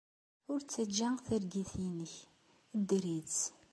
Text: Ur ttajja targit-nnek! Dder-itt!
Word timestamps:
Ur 0.51 0.59
ttajja 0.61 1.09
targit-nnek! 1.25 2.13
Dder-itt! 2.79 3.39